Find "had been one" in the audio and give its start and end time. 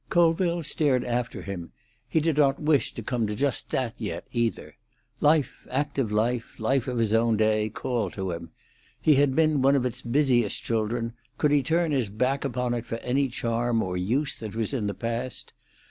9.17-9.75